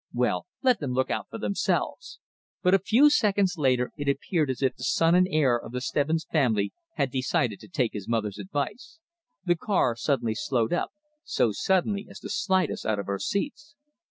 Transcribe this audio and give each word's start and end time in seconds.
"Well, 0.15 0.47
let 0.63 0.79
them 0.79 0.93
look 0.93 1.11
out 1.11 1.27
for 1.29 1.37
themselves!" 1.37 2.19
But 2.63 2.73
a 2.73 2.79
few 2.79 3.11
seconds 3.11 3.53
later 3.55 3.91
it 3.97 4.09
appeared 4.09 4.49
as 4.49 4.63
if 4.63 4.75
the 4.75 4.83
son 4.83 5.13
and 5.13 5.27
heir 5.29 5.55
of 5.55 5.73
the 5.73 5.79
Stebbins 5.79 6.25
family 6.31 6.73
had 6.95 7.11
decided 7.11 7.59
to 7.59 7.67
take 7.67 7.93
his 7.93 8.07
mother's 8.07 8.39
advice. 8.39 8.97
The 9.45 9.55
car 9.55 9.95
suddenly 9.95 10.33
slowed 10.33 10.73
up 10.73 10.91
so 11.23 11.51
suddenly 11.51 12.07
as 12.09 12.19
to 12.21 12.29
slide 12.29 12.71
us 12.71 12.83
out 12.83 12.97
of 12.97 13.09
our 13.09 13.19
seats. 13.19 13.75